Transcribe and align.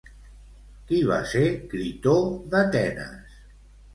Qui 0.91 1.01
va 1.09 1.19
ser 1.33 1.43
Critó 1.73 2.15
d'Atenes? 2.53 3.39